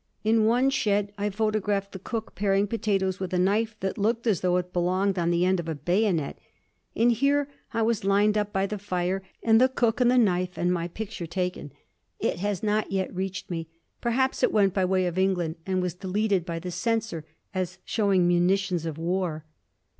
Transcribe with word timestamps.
In 0.23 0.45
one 0.45 0.71
shed 0.71 1.13
I 1.15 1.29
photographed 1.29 1.91
the 1.91 1.99
cook, 1.99 2.33
paring 2.33 2.65
potatoes 2.65 3.19
with 3.19 3.35
a 3.35 3.37
knife 3.37 3.75
that 3.81 3.99
looked 3.99 4.25
as 4.25 4.41
though 4.41 4.57
it 4.57 4.73
belonged 4.73 5.19
on 5.19 5.29
the 5.29 5.45
end 5.45 5.59
of 5.59 5.69
a 5.69 5.75
bayonet. 5.75 6.39
And 6.95 7.11
here 7.11 7.47
I 7.71 7.83
was 7.83 8.03
lined 8.03 8.35
up 8.35 8.51
by 8.51 8.65
the 8.65 8.79
fire 8.79 9.21
and 9.43 9.61
the 9.61 9.69
cook 9.69 10.01
and 10.01 10.09
the 10.09 10.17
knife 10.17 10.57
and 10.57 10.73
my 10.73 10.87
picture 10.87 11.27
taken. 11.27 11.71
It 12.17 12.39
has 12.39 12.63
not 12.63 12.91
yet 12.91 13.13
reached 13.13 13.51
me. 13.51 13.67
Perhaps 14.01 14.41
it 14.41 14.51
went 14.51 14.73
by 14.73 14.85
way 14.85 15.05
of 15.05 15.19
England, 15.19 15.57
and 15.67 15.83
was 15.83 15.93
deleted 15.93 16.47
by 16.47 16.57
the 16.57 16.71
censor 16.71 17.23
as 17.53 17.77
showing 17.85 18.27
munitions 18.27 18.87
of 18.87 18.97
war! 18.97 19.45